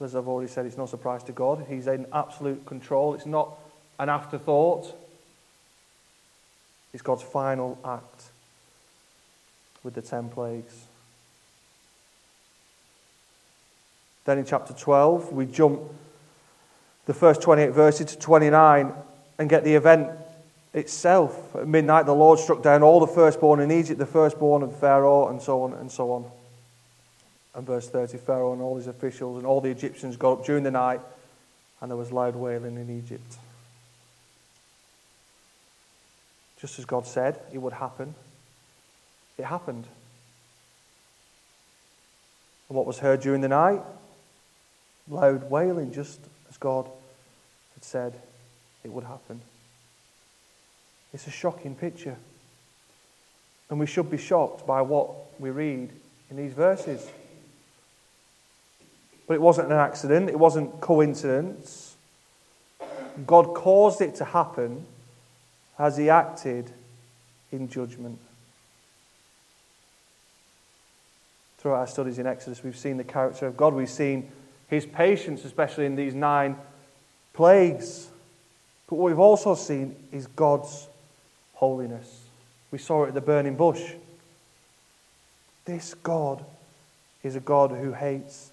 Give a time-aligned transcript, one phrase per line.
[0.00, 1.66] As I've already said, it's no surprise to God.
[1.68, 3.14] He's in absolute control.
[3.14, 3.58] It's not
[3.98, 4.94] an afterthought,
[6.92, 8.24] it's God's final act
[9.82, 10.74] with the ten plagues.
[14.24, 15.80] Then in chapter 12, we jump
[17.06, 18.92] the first 28 verses to 29
[19.38, 20.10] and get the event
[20.74, 21.56] itself.
[21.56, 25.28] At midnight, the Lord struck down all the firstborn in Egypt, the firstborn of Pharaoh,
[25.28, 26.30] and so on and so on.
[27.58, 30.62] And verse 30 Pharaoh and all his officials and all the Egyptians got up during
[30.62, 31.00] the night,
[31.80, 33.36] and there was loud wailing in Egypt.
[36.60, 38.14] Just as God said it would happen,
[39.36, 39.86] it happened.
[42.68, 43.80] And what was heard during the night?
[45.08, 46.88] Loud wailing, just as God
[47.74, 48.14] had said
[48.84, 49.40] it would happen.
[51.12, 52.18] It's a shocking picture.
[53.68, 55.90] And we should be shocked by what we read
[56.30, 57.04] in these verses.
[59.28, 61.94] But it wasn't an accident, it wasn't coincidence.
[63.26, 64.86] God caused it to happen
[65.78, 66.72] as He acted
[67.52, 68.18] in judgment.
[71.58, 73.74] Throughout our studies in Exodus, we've seen the character of God.
[73.74, 74.30] We've seen
[74.68, 76.56] His patience, especially in these nine
[77.34, 78.08] plagues.
[78.88, 80.88] But what we've also seen is God's
[81.54, 82.24] holiness.
[82.70, 83.92] We saw it at the burning bush.
[85.66, 86.44] This God
[87.22, 88.52] is a God who hates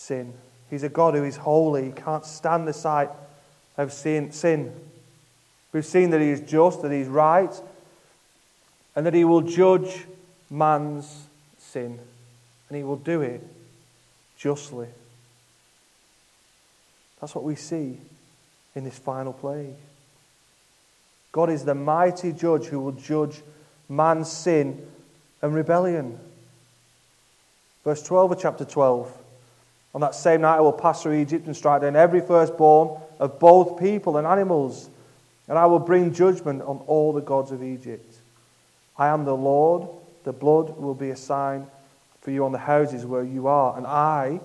[0.00, 0.32] sin.
[0.70, 1.86] He's a God who is holy.
[1.86, 3.10] He can't stand the sight
[3.76, 4.72] of sin.
[5.72, 7.52] We've seen that He is just, that He is right,
[8.96, 10.06] and that He will judge
[10.48, 11.26] man's
[11.58, 11.98] sin.
[12.68, 13.46] And He will do it
[14.38, 14.88] justly.
[17.20, 17.98] That's what we see
[18.74, 19.74] in this final plague.
[21.32, 23.42] God is the mighty judge who will judge
[23.88, 24.86] man's sin
[25.42, 26.18] and rebellion.
[27.84, 29.16] Verse 12 of chapter 12.
[29.94, 33.38] On that same night I will pass through Egypt and strike down every firstborn of
[33.38, 34.88] both people and animals,
[35.48, 38.16] and I will bring judgment on all the gods of Egypt.
[38.96, 39.88] I am the Lord.
[40.24, 41.66] The blood will be a sign
[42.20, 44.40] for you on the houses where you are, and I,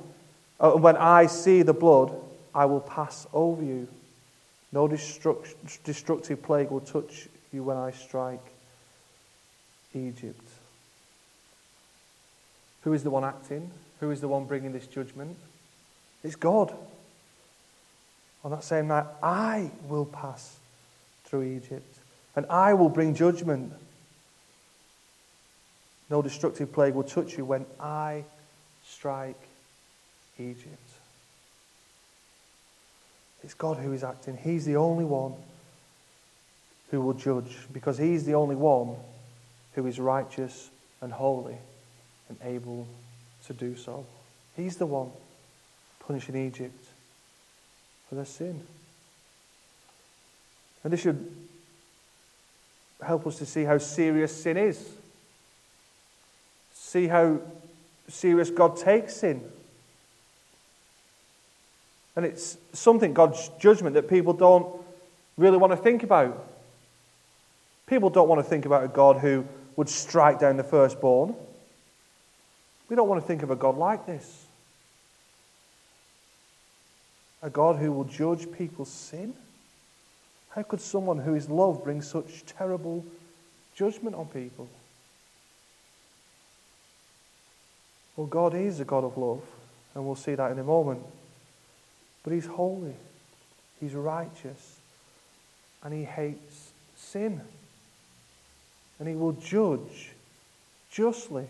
[0.60, 2.16] uh, when I see the blood,
[2.54, 3.88] I will pass over you.
[4.72, 8.44] No destructive plague will touch you when I strike
[9.94, 10.50] Egypt.
[12.84, 13.72] Who is the one acting?
[14.06, 15.36] Who is the one bringing this judgment?
[16.24, 16.72] It's God.
[18.44, 20.58] On that same night, I will pass
[21.24, 21.98] through Egypt,
[22.36, 23.74] and I will bring judgment.
[26.12, 28.26] No destructive plague will touch you when I
[28.88, 29.42] strike
[30.38, 30.92] Egypt.
[33.44, 34.38] It's God who is acting.
[34.38, 35.34] He's the only one
[36.92, 38.98] who will judge because He's the only one
[39.74, 40.70] who is righteous
[41.02, 41.58] and holy
[42.30, 42.88] and able
[43.48, 44.06] to do so.
[44.56, 45.12] He's the one
[46.00, 46.86] punishing Egypt
[48.10, 48.62] for their sin.
[50.84, 51.36] And this should
[53.02, 54.88] help us to see how serious sin is.
[56.74, 57.40] See how
[58.08, 59.44] serious God takes sin.
[62.16, 64.68] And it's something, God's judgment, that people don't
[65.38, 66.48] really want to think about.
[67.88, 69.46] People don't want to think about a God who
[69.76, 71.36] would strike down the firstborn.
[72.90, 74.46] We don't want to think of a God like this.
[77.42, 79.34] A God who will judge people's sin.
[80.50, 83.06] How could someone who is love bring such terrible
[83.76, 84.68] judgment on people?
[88.16, 89.42] Well, God is a God of love,
[89.94, 91.02] and we'll see that in a moment.
[92.24, 92.96] But he's holy,
[93.82, 94.80] he's righteous,
[95.84, 97.42] and he hates sin.
[99.00, 100.12] And he will judge
[100.90, 101.48] justly.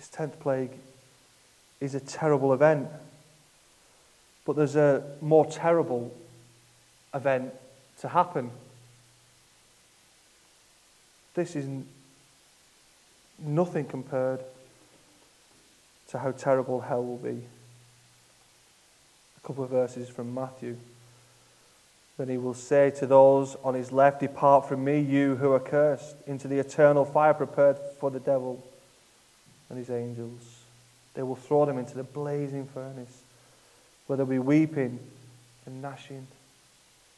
[0.00, 0.70] This tenth plague
[1.78, 2.88] is a terrible event.
[4.46, 6.16] But there's a more terrible
[7.12, 7.52] event
[8.00, 8.50] to happen.
[11.34, 11.68] This is
[13.38, 14.40] nothing compared
[16.08, 17.44] to how terrible hell will be.
[19.36, 20.78] A couple of verses from Matthew.
[22.16, 25.60] Then he will say to those on his left, Depart from me, you who are
[25.60, 28.64] cursed, into the eternal fire prepared for the devil
[29.70, 30.42] and his angels.
[31.14, 33.22] They will throw them into the blazing furnace,
[34.06, 34.98] where there will be weeping
[35.64, 36.26] and gnashing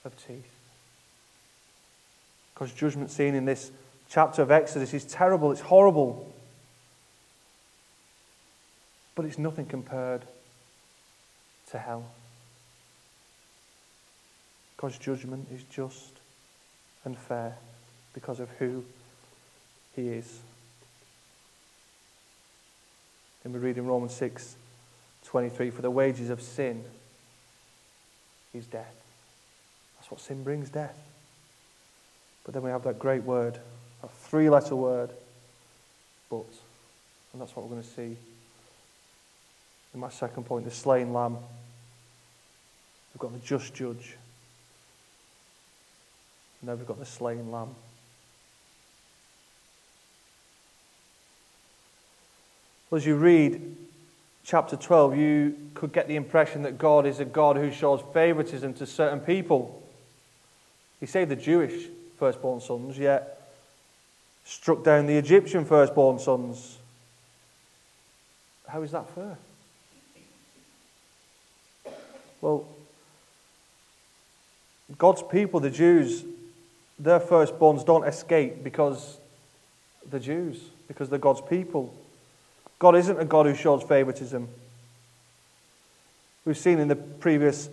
[0.05, 0.47] of teeth.
[2.55, 3.73] Because judgment seen in this
[4.09, 6.33] chapter of Exodus is terrible, it's horrible.
[9.15, 10.23] But it's nothing compared
[11.71, 12.05] to hell.
[14.77, 16.13] God's judgment is just
[17.05, 17.57] and fair
[18.15, 18.85] because of who
[19.95, 20.41] He is.
[23.45, 24.57] And we read in Romans 6
[25.25, 26.85] 23 For the wages of sin
[28.55, 28.95] is death.
[29.97, 30.99] That's what sin brings death.
[32.45, 33.59] But then we have that great word,
[34.03, 35.11] a three letter word,
[36.29, 36.45] but.
[37.33, 38.17] And that's what we're going to see
[39.95, 41.37] in my second point the slain lamb.
[43.13, 44.17] We've got the just judge.
[46.61, 47.75] And then we've got the slain lamb.
[52.93, 53.75] Well, as you read
[54.45, 58.75] chapter 12, you could get the impression that God is a God who shows favoritism
[58.75, 59.83] to certain people.
[61.01, 61.87] He saved the Jewish
[62.19, 63.51] firstborn sons, yet
[64.45, 66.77] struck down the Egyptian firstborn sons.
[68.69, 69.39] How is that fair?
[72.43, 72.69] Well,
[74.99, 76.25] God's people, the Jews,
[76.99, 79.17] their firstborns don't escape because
[80.11, 81.95] they're Jews, because they're God's people.
[82.83, 84.49] God isn't a God who shows favoritism.
[86.45, 87.71] We've seen in the previous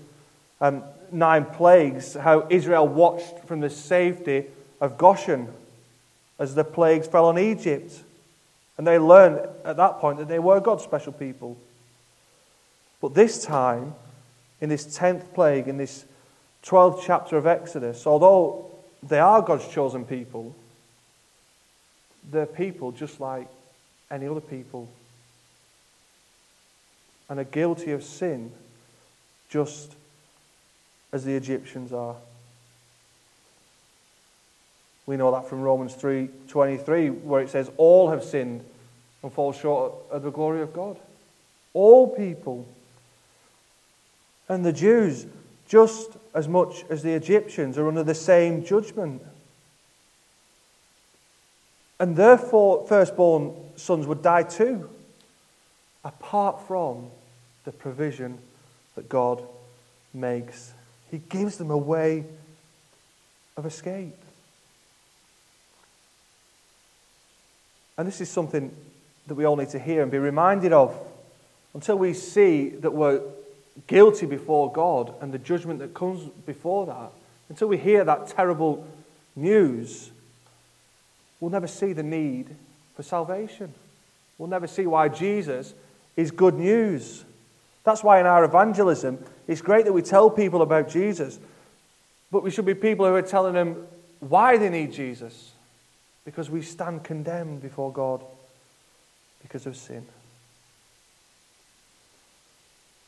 [0.61, 4.45] um, nine plagues how Israel watched from the safety
[4.79, 5.51] of Goshen
[6.37, 8.03] as the plagues fell on Egypt.
[8.77, 11.57] And they learned at that point that they were God's special people.
[13.01, 13.95] But this time,
[14.61, 16.05] in this 10th plague, in this
[16.63, 18.69] 12th chapter of Exodus, although
[19.01, 20.55] they are God's chosen people,
[22.29, 23.47] they're people just like
[24.11, 24.87] any other people
[27.29, 28.51] and are guilty of sin
[29.49, 29.95] just
[31.11, 32.15] as the Egyptians are.
[35.05, 38.63] We know that from Romans 3:23 where it says all have sinned
[39.23, 40.97] and fall short of the glory of God.
[41.73, 42.65] All people.
[44.47, 45.25] And the Jews
[45.67, 49.21] just as much as the Egyptians are under the same judgment.
[51.99, 54.89] And therefore firstborn sons would die too
[56.03, 57.11] apart from
[57.69, 58.39] the provision
[58.95, 59.43] that God
[60.11, 60.73] makes.
[61.11, 62.25] He gives them a way
[63.55, 64.15] of escape.
[67.95, 68.75] And this is something
[69.27, 70.99] that we all need to hear and be reminded of
[71.75, 73.21] until we see that we're
[73.85, 77.11] guilty before God and the judgment that comes before that.
[77.49, 78.87] Until we hear that terrible
[79.35, 80.09] news,
[81.39, 82.47] we'll never see the need
[82.95, 83.75] for salvation.
[84.39, 85.75] We'll never see why Jesus
[86.17, 87.25] is good news.
[87.83, 91.39] That's why in our evangelism, it's great that we tell people about Jesus,
[92.31, 93.87] but we should be people who are telling them
[94.19, 95.51] why they need Jesus.
[96.25, 98.23] Because we stand condemned before God
[99.41, 100.05] because of sin.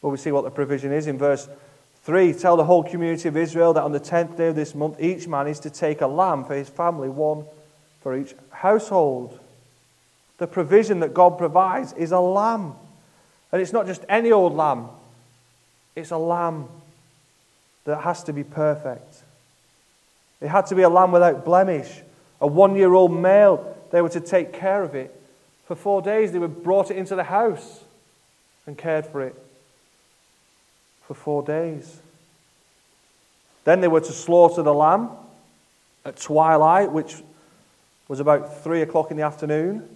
[0.01, 1.47] Well, we see what the provision is in verse
[2.03, 2.33] 3.
[2.33, 5.27] Tell the whole community of Israel that on the 10th day of this month, each
[5.27, 7.45] man is to take a lamb for his family, one
[8.01, 9.39] for each household.
[10.39, 12.73] The provision that God provides is a lamb.
[13.51, 14.87] And it's not just any old lamb,
[15.95, 16.67] it's a lamb
[17.85, 19.23] that has to be perfect.
[20.39, 22.01] It had to be a lamb without blemish,
[22.39, 23.77] a one year old male.
[23.91, 25.15] They were to take care of it.
[25.65, 27.83] For four days, they were brought it into the house
[28.65, 29.35] and cared for it
[31.07, 31.99] for four days.
[33.63, 35.09] Then they were to slaughter the lamb
[36.05, 37.17] at twilight, which
[38.07, 39.87] was about three o'clock in the afternoon.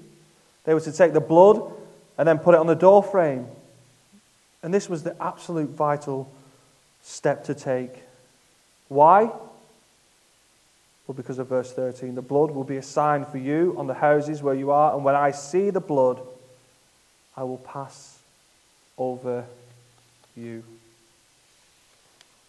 [0.66, 1.72] They were to take the blood
[2.18, 3.48] and then put it on the door frame.
[4.64, 6.31] And this was the absolute vital
[7.04, 8.02] step to take.
[8.88, 9.30] Why?
[11.07, 12.16] Well, because of verse 13.
[12.16, 15.04] The blood will be a sign for you on the houses where you are, and
[15.04, 16.19] when I see the blood,
[17.38, 18.18] I will pass
[18.98, 19.45] over
[20.36, 20.64] you.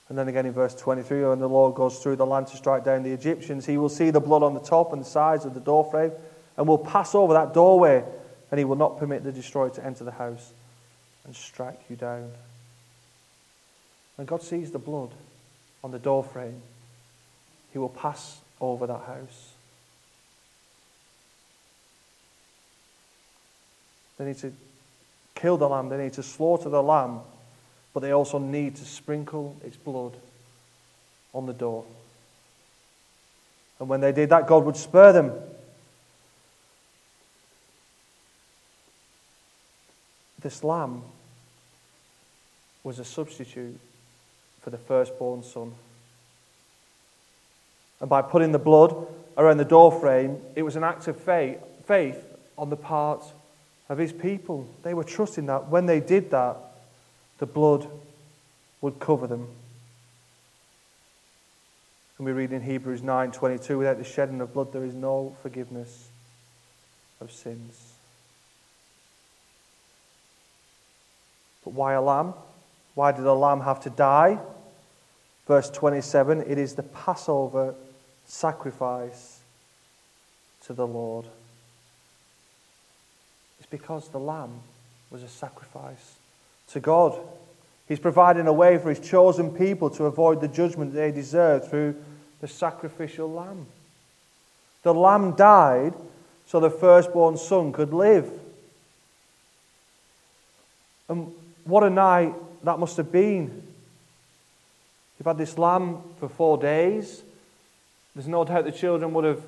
[0.08, 2.84] And then again in verse 23, when the Lord goes through the land to strike
[2.84, 5.54] down the Egyptians, he will see the blood on the top and the sides of
[5.54, 6.12] the doorframe
[6.56, 8.04] and will pass over that doorway
[8.50, 10.52] and he will not permit the destroyer to enter the house
[11.24, 12.30] and strike you down.
[14.16, 15.10] When God sees the blood
[15.82, 16.62] on the doorframe,
[17.72, 19.52] he will pass over that house.
[24.18, 24.52] They need to
[25.34, 27.20] kill the lamb, they need to slaughter the lamb,
[27.92, 30.16] but they also need to sprinkle its blood
[31.34, 31.84] on the door.
[33.78, 35.32] And when they did that, God would spare them
[40.40, 41.02] This lamb
[42.84, 43.78] was a substitute
[44.60, 45.74] for the firstborn son.
[48.00, 52.22] And by putting the blood around the doorframe, it was an act of faith, faith
[52.58, 53.24] on the part
[53.88, 54.68] of his people.
[54.82, 56.56] They were trusting that when they did that,
[57.38, 57.88] the blood
[58.80, 59.48] would cover them.
[62.18, 66.08] And we read in Hebrews 9:22, without the shedding of blood there is no forgiveness
[67.20, 67.95] of sins.
[71.66, 72.32] But why a lamb?
[72.94, 74.38] Why did a lamb have to die?
[75.48, 77.74] Verse 27 it is the Passover
[78.24, 79.40] sacrifice
[80.66, 81.26] to the Lord.
[83.58, 84.60] It's because the lamb
[85.10, 86.14] was a sacrifice
[86.70, 87.18] to God.
[87.88, 91.96] He's providing a way for his chosen people to avoid the judgment they deserve through
[92.40, 93.66] the sacrificial lamb.
[94.84, 95.94] The lamb died
[96.46, 98.30] so the firstborn son could live.
[101.08, 101.32] And
[101.66, 103.62] what a night that must have been.
[105.18, 107.22] You've had this lamb for four days.
[108.14, 109.42] There's no doubt the children would have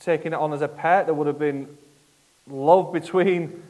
[0.00, 1.06] taken it on as a pet.
[1.06, 1.76] There would have been
[2.48, 3.62] love between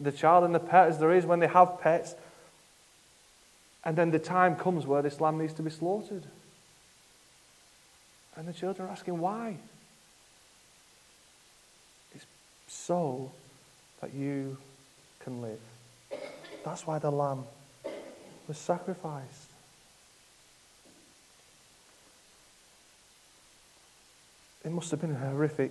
[0.00, 2.14] the child and the pet, as there is when they have pets.
[3.84, 6.24] And then the time comes where this lamb needs to be slaughtered.
[8.36, 9.56] And the children are asking why.
[12.14, 12.26] It's
[12.68, 13.32] so
[14.00, 14.58] that you
[15.20, 15.58] can live.
[16.64, 17.44] That's why the lamb
[18.46, 19.50] was sacrificed.
[24.64, 25.70] It must have been a horrific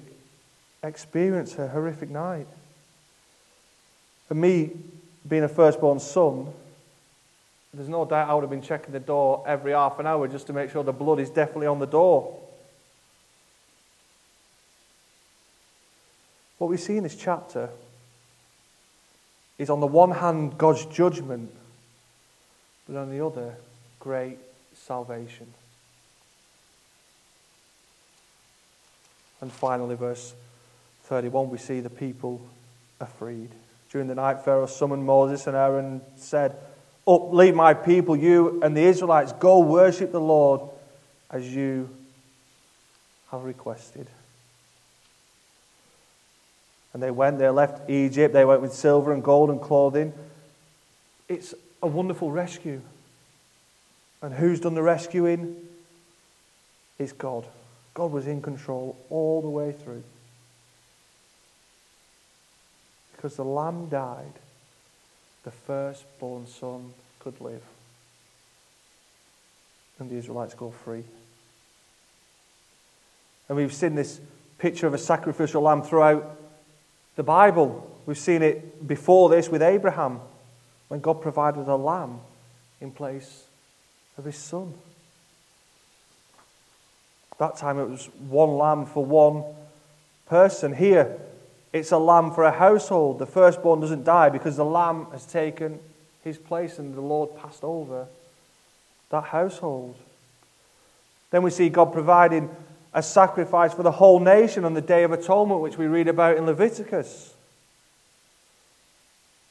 [0.84, 2.48] experience, a horrific night.
[4.28, 4.72] For me,
[5.28, 6.48] being a firstborn son,
[7.74, 10.48] there's no doubt I would have been checking the door every half an hour just
[10.48, 12.40] to make sure the blood is definitely on the door.
[16.58, 17.70] What we see in this chapter
[19.58, 21.52] is on the one hand God's judgment,
[22.88, 23.56] but on the other,
[24.00, 24.38] great
[24.74, 25.48] salvation.
[29.42, 30.34] And finally, verse
[31.04, 32.42] 31, we see the people
[33.20, 33.50] freed.
[33.92, 36.56] During the night, Pharaoh summoned Moses and Aaron and said,
[37.08, 40.62] Up, lead my people, you and the Israelites, go worship the Lord
[41.30, 41.90] as you
[43.32, 44.08] have requested.
[46.94, 50.14] And they went, they left Egypt, they went with silver and gold and clothing.
[51.28, 52.82] It's a wonderful rescue.
[54.22, 55.56] And who's done the rescuing?
[56.98, 57.46] It's God.
[57.94, 60.04] God was in control all the way through.
[63.16, 64.34] Because the lamb died,
[65.44, 67.64] the firstborn son could live.
[70.00, 71.04] And the Israelites go free.
[73.50, 74.20] And we've seen this
[74.60, 76.37] picture of a sacrificial lamb throughout
[77.18, 77.86] the Bible.
[78.06, 80.22] We've seen it before this with Abraham,
[80.88, 82.22] when God provided a lamb
[82.80, 83.44] in place
[84.18, 84.74] of his son.
[87.38, 89.44] That time it was one lamb for one
[90.28, 90.74] person.
[90.74, 91.20] Here,
[91.74, 93.20] it's a lamb for a household.
[93.20, 95.80] The firstborn doesn't die because the lamb has taken
[96.24, 98.08] his place and the Lord passed over
[99.10, 99.96] that household.
[101.32, 102.50] Then we see God providing
[102.94, 106.38] a sacrifice for the whole nation on the Day of Atonement, which we read about
[106.38, 107.34] in Leviticus.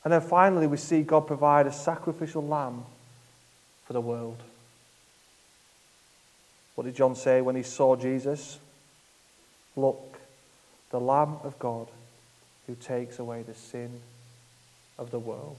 [0.05, 2.85] And then finally, we see God provide a sacrificial lamb
[3.87, 4.43] for the world.
[6.77, 8.59] What did John say when he saw Jesus?
[9.75, 10.19] Look,
[10.91, 11.89] the Lamb of God
[12.67, 14.01] who takes away the sin
[14.99, 15.59] of the world.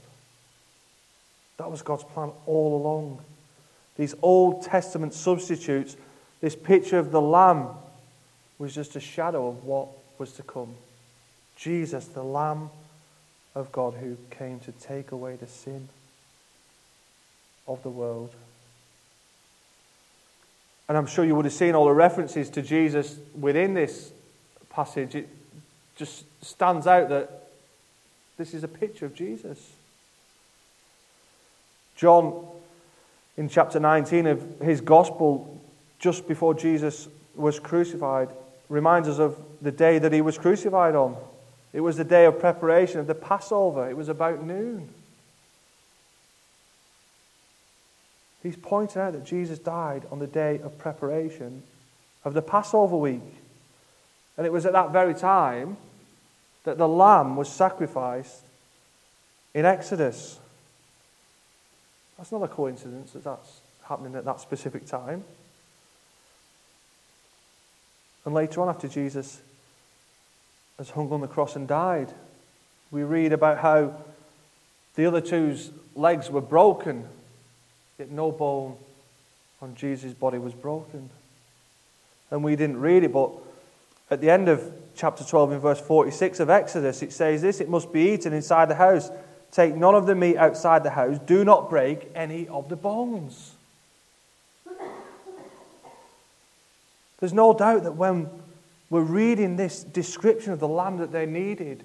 [1.58, 3.20] That was God's plan all along.
[3.96, 5.96] These Old Testament substitutes,
[6.40, 7.68] this picture of the Lamb,
[8.58, 10.74] was just a shadow of what was to come.
[11.56, 12.70] Jesus, the Lamb
[13.54, 15.88] of God who came to take away the sin
[17.66, 18.32] of the world.
[20.88, 24.10] And I'm sure you would have seen all the references to Jesus within this
[24.70, 25.14] passage.
[25.14, 25.28] It
[25.96, 27.48] just stands out that
[28.38, 29.72] this is a picture of Jesus.
[31.96, 32.46] John,
[33.36, 35.57] in chapter 19 of his gospel,
[35.98, 38.28] just before Jesus was crucified,
[38.68, 41.16] reminds us of the day that he was crucified on.
[41.72, 43.88] It was the day of preparation of the Passover.
[43.88, 44.88] It was about noon.
[48.42, 51.62] He's pointing out that Jesus died on the day of preparation
[52.24, 53.22] of the Passover week.
[54.36, 55.76] And it was at that very time
[56.64, 58.42] that the lamb was sacrificed
[59.54, 60.38] in Exodus.
[62.16, 65.24] That's not a coincidence that that's happening at that specific time.
[68.24, 69.40] And later on, after Jesus
[70.76, 72.12] has hung on the cross and died,
[72.90, 73.94] we read about how
[74.94, 77.08] the other two's legs were broken
[77.98, 78.76] Yet no bone
[79.60, 81.10] on Jesus' body was broken.
[82.30, 83.32] And we didn't read it, but
[84.10, 87.68] at the end of chapter 12, in verse 46 of Exodus, it says this It
[87.68, 89.10] must be eaten inside the house.
[89.50, 91.18] Take none of the meat outside the house.
[91.18, 93.54] Do not break any of the bones.
[97.20, 98.28] There's no doubt that when
[98.90, 101.82] we're reading this description of the lamb that they needed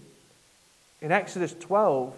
[1.02, 2.16] in Exodus 12,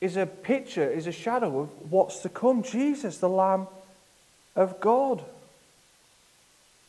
[0.00, 2.62] is a picture, is a shadow of what's to come.
[2.62, 3.66] Jesus, the Lamb
[4.56, 5.22] of God.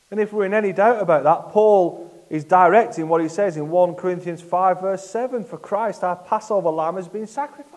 [0.10, 3.70] And if we're in any doubt about that, Paul is directing what he says in
[3.70, 7.72] 1 Corinthians 5, verse 7 For Christ, our Passover lamb, has been sacrificed.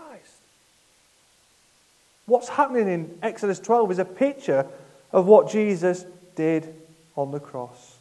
[2.27, 4.67] What's happening in Exodus 12 is a picture
[5.13, 6.07] of what Jesus
[6.37, 6.75] did
[7.17, 7.97] on the cross.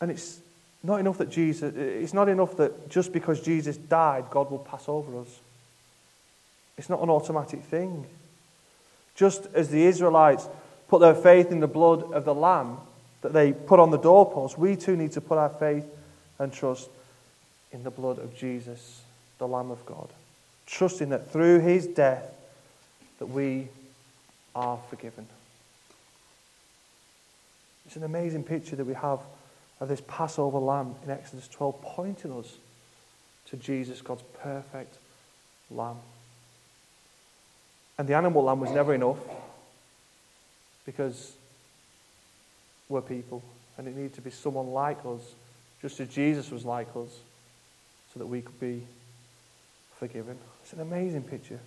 [0.00, 0.40] And it's
[0.82, 4.88] not enough that Jesus, it's not enough that just because Jesus died, God will pass
[4.88, 5.40] over us.
[6.76, 8.06] It's not an automatic thing.
[9.16, 10.48] Just as the Israelites
[10.88, 12.78] put their faith in the blood of the Lamb
[13.22, 15.84] that they put on the doorpost, we too need to put our faith
[16.38, 16.88] and trust
[17.72, 19.02] in the blood of Jesus,
[19.38, 20.08] the Lamb of God.
[20.66, 22.32] Trusting that through his death
[23.18, 23.68] that we
[24.54, 25.26] are forgiven.
[27.88, 29.20] It's an amazing picture that we have
[29.80, 32.58] of this Passover lamb in Exodus 12, pointing us
[33.46, 34.98] to Jesus, God's perfect
[35.70, 35.96] lamb.
[37.96, 39.16] And the animal lamb was never enough
[40.84, 41.32] because
[42.90, 43.42] we're people
[43.78, 45.22] and it needed to be someone like us,
[45.80, 47.20] just as Jesus was like us,
[48.12, 48.82] so that we could be
[49.98, 50.36] forgiven.
[50.62, 51.60] It's an amazing picture.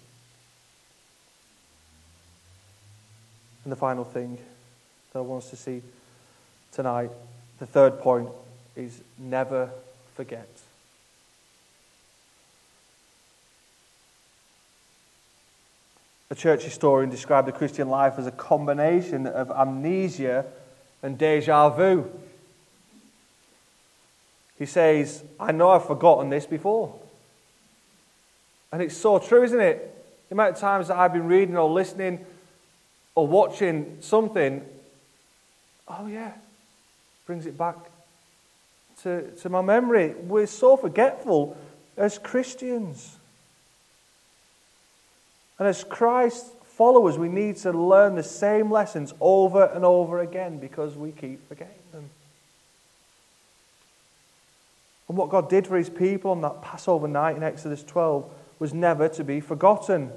[3.63, 4.37] And the final thing
[5.13, 5.81] that I want us to see
[6.71, 7.11] tonight
[7.59, 8.29] the third point
[8.75, 9.69] is never
[10.15, 10.49] forget.
[16.31, 20.45] A church historian described the Christian life as a combination of amnesia
[21.03, 22.09] and deja vu.
[24.57, 26.95] He says, I know I've forgotten this before.
[28.71, 30.05] And it's so true, isn't it?
[30.29, 32.25] The amount of times that I've been reading or listening
[33.13, 34.63] or watching something,
[35.87, 36.31] oh yeah,
[37.31, 37.77] brings it back
[39.03, 40.13] to, to my memory.
[40.15, 41.55] We're so forgetful
[41.95, 43.15] as Christians.
[45.57, 50.57] And as Christ followers, we need to learn the same lessons over and over again
[50.57, 52.09] because we keep forgetting them.
[55.07, 58.29] And what God did for his people on that Passover night in Exodus 12
[58.59, 60.11] was never to be forgotten.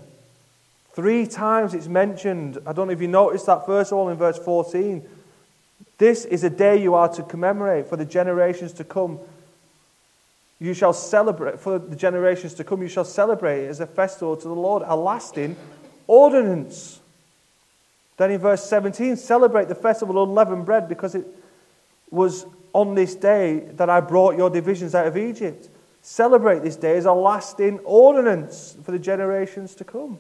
[0.95, 2.59] Three times it's mentioned.
[2.67, 5.09] I don't know if you noticed that, first of all, in verse 14.
[6.05, 9.21] This is a day you are to commemorate for the generations to come.
[10.61, 14.37] You shall celebrate, for the generations to come, you shall celebrate it as a festival
[14.37, 15.57] to the Lord, a lasting
[16.07, 17.01] ordinance.
[18.19, 21.27] Then in verse 17, celebrate the festival of unleavened bread because it
[22.11, 25.71] was on this day that I brought your divisions out of Egypt.
[26.03, 30.19] Celebrate this day as a lasting ordinance for the generations to come.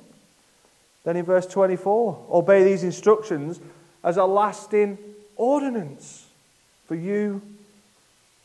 [1.05, 3.61] Then in verse 24, obey these instructions
[4.03, 4.97] as a lasting
[5.37, 6.27] ordinance
[6.87, 7.42] for you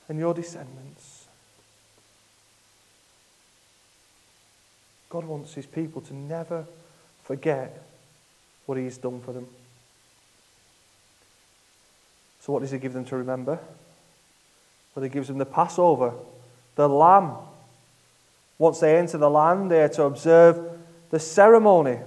[0.08, 1.28] and your descendants.
[5.10, 6.66] God wants his people to never
[7.24, 7.84] forget
[8.66, 9.48] what he's done for them.
[12.42, 13.60] So, what does he give them to remember?
[14.96, 16.14] Well, he gives them the Passover,
[16.76, 17.34] the lamb.
[18.58, 22.00] Once they enter the land, they are to observe the ceremony.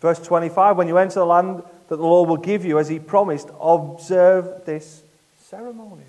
[0.00, 2.98] Verse 25 When you enter the land that the Lord will give you as He
[2.98, 5.02] promised, observe this
[5.42, 6.06] ceremony.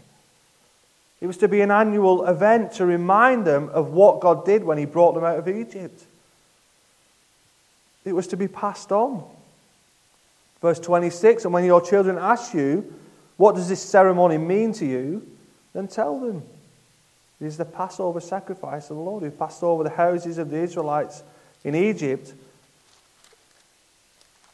[1.20, 4.78] It was to be an annual event to remind them of what God did when
[4.78, 6.06] He brought them out of Egypt.
[8.06, 9.26] It was to be passed on.
[10.62, 12.94] Verse 26 And when your children ask you,
[13.36, 15.28] What does this ceremony mean to you?
[15.74, 16.44] then tell them.
[17.42, 20.60] It is the Passover sacrifice of the Lord who passed over the houses of the
[20.60, 21.24] Israelites
[21.66, 22.34] in Egypt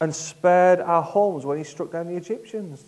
[0.01, 2.83] and spared our homes when he struck down the Egyptians.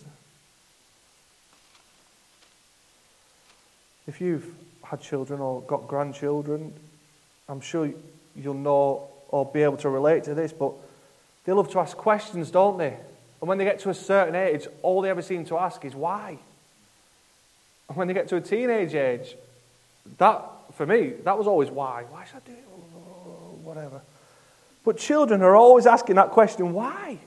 [4.06, 4.46] If you've
[4.82, 6.72] had children or got grandchildren,
[7.48, 7.90] I'm sure
[8.34, 10.72] you'll know or be able to relate to this, but
[11.44, 12.96] they love to ask questions, don't they?
[13.40, 15.94] And when they get to a certain age, all they ever seem to ask is
[15.94, 16.38] why.
[17.88, 19.36] And when they get to a teenage age,
[20.18, 20.44] that,
[20.74, 22.04] for me, that was always why.
[22.10, 22.64] Why should I do it?
[22.70, 24.00] Oh, whatever.
[24.84, 27.18] But children are always asking that question why?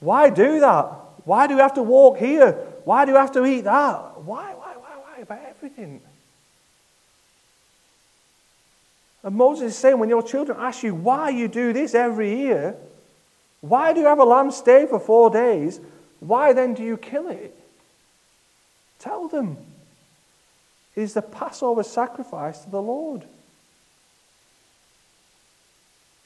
[0.00, 0.96] Why do that?
[1.24, 2.52] Why do we have to walk here?
[2.84, 4.22] Why do we have to eat that?
[4.22, 5.22] Why, why, why, why?
[5.22, 6.00] About everything.
[9.22, 12.76] And Moses is saying, when your children ask you why you do this every year,
[13.60, 15.80] why do you have a lamb stay for four days?
[16.20, 17.54] Why then do you kill it?
[18.98, 19.58] Tell them.
[20.96, 23.24] It is the Passover sacrifice to the Lord.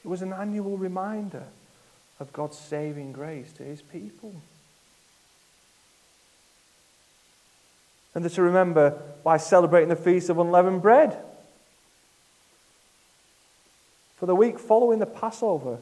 [0.05, 1.41] It was an annual reminder
[2.19, 4.35] of God's saving grace to his people.
[8.13, 11.17] And they're to remember by celebrating the Feast of Unleavened Bread.
[14.17, 15.79] For the week following the Passover,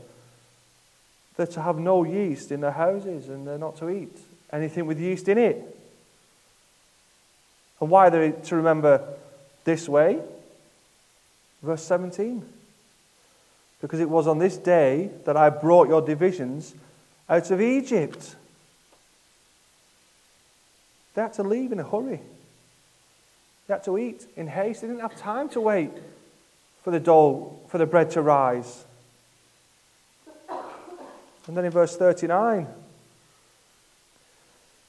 [1.35, 4.17] they're to have no yeast in their houses and they're not to eat
[4.53, 5.77] anything with yeast in it.
[7.81, 9.05] And why they to remember
[9.65, 10.21] this way?
[11.61, 12.62] Verse 17.
[13.83, 16.73] Because it was on this day that I brought your divisions
[17.27, 18.37] out of Egypt.
[21.13, 22.21] They had to leave in a hurry.
[23.67, 24.81] They had to eat in haste.
[24.81, 25.91] They didn't have time to wait
[26.81, 28.85] for the dough, for the bread to rise.
[31.47, 32.67] And then in verse 39,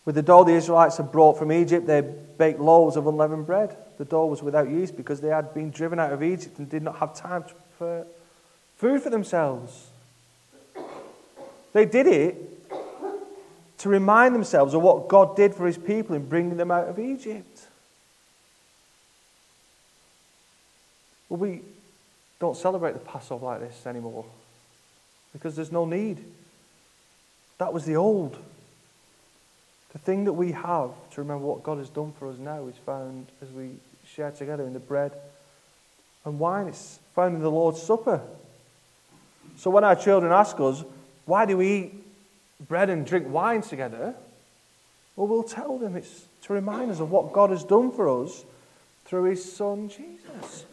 [0.05, 3.77] with the dough the Israelites had brought from Egypt, they baked loaves of unleavened bread.
[3.99, 6.85] The dough was without yeast because they had been driven out of Egypt and did
[6.85, 8.07] not have time to for
[8.77, 9.89] food for themselves.
[11.73, 12.55] They did it
[13.79, 16.99] to remind themselves of what God did for his people in bringing them out of
[16.99, 17.67] Egypt.
[21.29, 21.63] Well, we
[22.39, 24.25] don't celebrate the Passover like this anymore
[25.33, 26.25] because there's no need.
[27.59, 28.37] That was the old.
[29.93, 32.77] The thing that we have to remember what God has done for us now is
[32.87, 33.71] found as we
[34.07, 35.13] share together in the bread
[36.25, 36.69] and wine.
[36.69, 38.21] It's found in the Lord's Supper.
[39.57, 40.85] So when our children ask us,
[41.27, 41.95] why do we eat
[42.69, 44.15] bread and drink wine together?
[45.17, 48.45] Well, we'll tell them it's to remind us of what God has done for us
[49.05, 50.67] through his Son Jesus.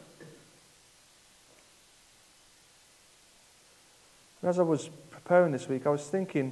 [4.42, 6.52] And as I was preparing this week, I was thinking,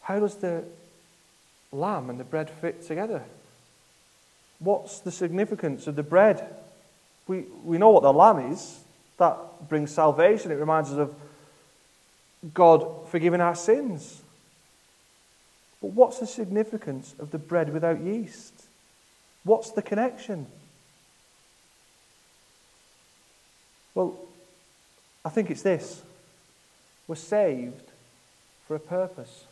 [0.00, 0.64] how does the
[1.70, 3.22] lamb and the bread fit together?
[4.58, 6.54] What's the significance of the bread?
[7.26, 8.80] We, we know what the lamb is.
[9.18, 10.50] That brings salvation.
[10.50, 11.14] It reminds us of
[12.52, 14.22] God forgiving our sins.
[15.80, 18.52] But what's the significance of the bread without yeast?
[19.44, 20.46] What's the connection?
[23.94, 24.18] Well,
[25.24, 26.02] I think it's this
[27.08, 27.90] we're saved
[28.66, 29.44] for a purpose.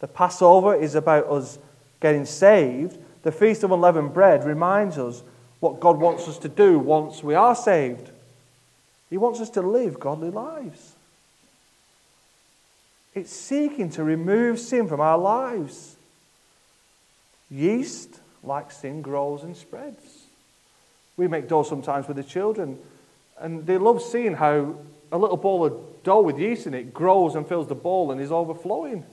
[0.00, 1.58] The Passover is about us
[2.00, 2.98] getting saved.
[3.22, 5.22] The Feast of Unleavened Bread reminds us
[5.60, 8.10] what God wants us to do once we are saved.
[9.10, 10.94] He wants us to live godly lives.
[13.14, 15.96] It's seeking to remove sin from our lives.
[17.50, 20.26] Yeast, like sin, grows and spreads.
[21.16, 22.78] We make dough sometimes with the children,
[23.40, 24.76] and they love seeing how
[25.10, 28.20] a little ball of dough with yeast in it grows and fills the bowl and
[28.20, 29.04] is overflowing.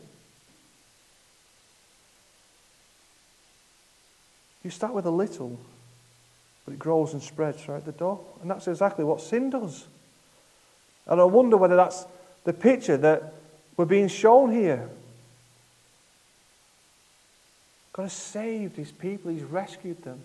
[4.63, 5.59] You start with a little,
[6.65, 8.19] but it grows and spreads throughout the dough.
[8.41, 9.85] And that's exactly what sin does.
[11.05, 12.05] And I wonder whether that's
[12.43, 13.33] the picture that
[13.77, 14.89] we're being shown here.
[17.93, 20.21] God has saved his people, he's rescued them.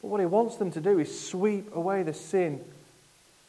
[0.00, 2.64] But what he wants them to do is sweep away the sin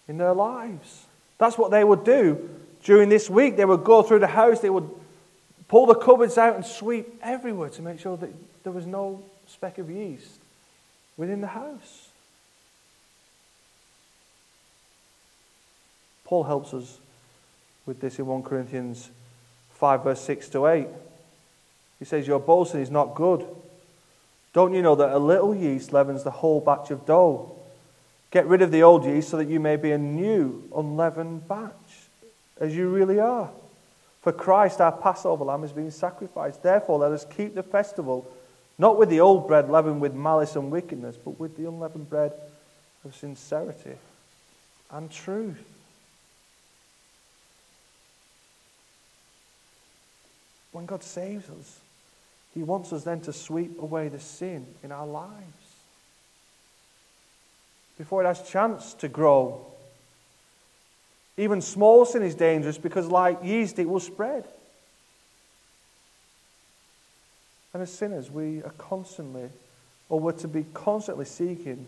[0.08, 1.06] in their lives.
[1.38, 2.50] That's what they would do
[2.84, 3.56] during this week.
[3.56, 4.90] They would go through the house, they would
[5.68, 8.30] pull the cupboards out and sweep everywhere to make sure that
[8.64, 10.40] there was no speck of yeast
[11.18, 12.10] within the house.
[16.26, 16.98] Paul helps us
[17.86, 19.10] with this in 1 Corinthians
[19.74, 20.88] 5, verse 6 to 8.
[22.00, 23.46] He says, Your boasting is not good.
[24.54, 27.52] Don't you know that a little yeast leavens the whole batch of dough?
[28.32, 32.10] Get rid of the old yeast so that you may be a new, unleavened batch,
[32.60, 33.50] as you really are.
[34.22, 36.64] For Christ, our Passover lamb, has been sacrificed.
[36.64, 38.26] Therefore, let us keep the festival
[38.78, 42.34] not with the old bread leavened with malice and wickedness, but with the unleavened bread
[43.04, 43.96] of sincerity
[44.92, 45.64] and truth.
[50.72, 51.80] When God saves us,
[52.54, 55.34] He wants us then to sweep away the sin in our lives
[57.98, 59.66] before it has chance to grow.
[61.38, 64.46] Even small sin is dangerous because, like yeast, it will spread.
[67.76, 69.50] And as sinners, we are constantly,
[70.08, 71.88] or we're to be constantly seeking,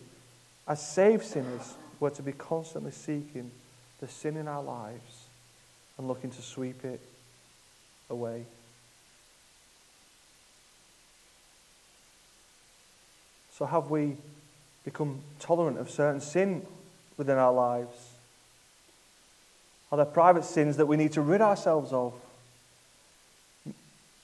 [0.66, 3.50] as saved sinners, we're to be constantly seeking
[3.98, 5.28] the sin in our lives
[5.96, 7.00] and looking to sweep it
[8.10, 8.44] away.
[13.54, 14.18] So, have we
[14.84, 16.66] become tolerant of certain sin
[17.16, 18.10] within our lives?
[19.90, 22.12] Are there private sins that we need to rid ourselves of?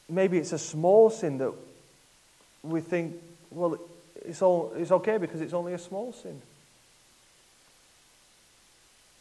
[0.08, 1.52] Maybe it's a small sin that
[2.62, 3.16] we think,
[3.50, 3.78] well,
[4.24, 6.40] it's, all, it's okay because it's only a small sin.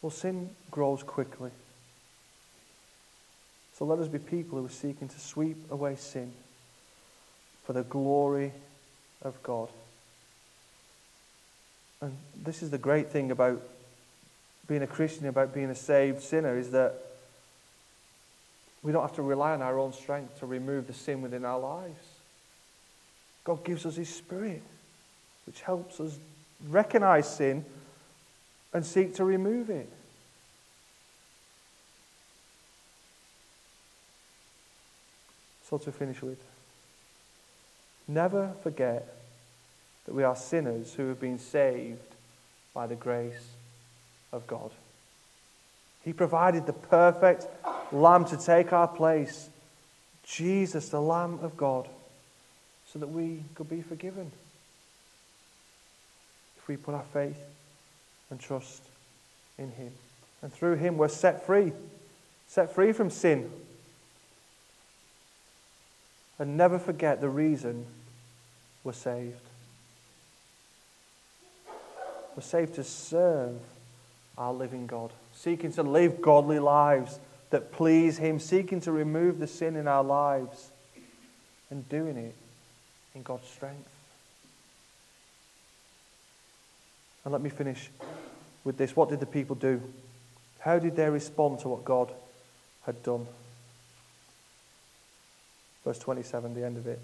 [0.02, 1.50] Well, sin grows quickly.
[3.78, 6.32] So let us be people who are seeking to sweep away sin
[7.64, 8.52] for the glory
[9.22, 9.68] of God.
[12.00, 13.62] And this is the great thing about
[14.68, 16.94] being a Christian, about being a saved sinner, is that
[18.84, 21.58] we don't have to rely on our own strength to remove the sin within our
[21.58, 22.04] lives.
[23.42, 24.62] God gives us His Spirit,
[25.46, 26.18] which helps us
[26.68, 27.64] recognize sin
[28.74, 29.90] and seek to remove it.
[35.68, 36.42] So, to finish with,
[38.06, 39.16] never forget
[40.04, 42.00] that we are sinners who have been saved
[42.74, 43.48] by the grace
[44.30, 44.70] of God.
[46.04, 47.46] He provided the perfect
[47.94, 49.48] lamb to take our place,
[50.24, 51.88] Jesus, the Lamb of God,
[52.92, 54.30] so that we could be forgiven.
[56.58, 57.38] If we put our faith
[58.30, 58.82] and trust
[59.58, 59.92] in Him.
[60.42, 61.72] And through Him, we're set free,
[62.48, 63.50] set free from sin.
[66.38, 67.86] And never forget the reason
[68.82, 69.36] we're saved.
[72.34, 73.56] We're saved to serve
[74.36, 77.18] our living God, seeking to live godly lives
[77.54, 80.72] that please Him, seeking to remove the sin in our lives,
[81.70, 82.34] and doing it
[83.14, 83.88] in God's strength.
[87.24, 87.90] And let me finish
[88.64, 88.96] with this.
[88.96, 89.80] What did the people do?
[90.58, 92.10] How did they respond to what God
[92.86, 93.24] had done?
[95.84, 96.98] Verse 27, the end of it.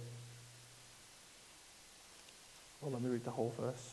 [2.82, 3.92] Well, let me read the whole verse.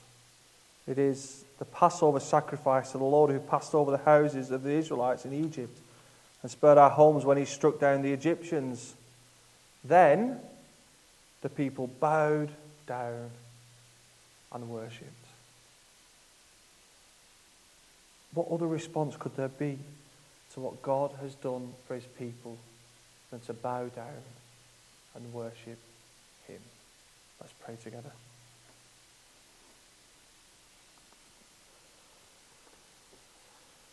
[0.88, 4.72] It is the Passover sacrifice of the Lord who passed over the houses of the
[4.72, 5.82] Israelites in Egypt
[6.41, 8.95] and spared our homes when he struck down the Egyptians.
[9.84, 10.39] Then
[11.41, 12.52] the people bowed
[12.86, 13.30] down
[14.52, 15.12] and worshipped.
[18.34, 19.80] What other response could there be
[20.54, 22.58] to what God has done for his people
[23.32, 24.23] than to bow down
[25.15, 25.80] and worship
[26.47, 26.60] him?
[27.39, 28.12] Let's pray together.